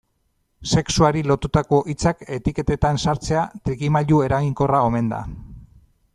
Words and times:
Sexuari 0.69 1.21
lotutako 1.31 1.81
hitzak 1.93 2.25
etiketetan 2.39 2.99
sartzea 3.05 3.45
trikimailu 3.69 4.25
eraginkorra 4.31 4.83
omen 4.89 5.15
da. 5.15 5.23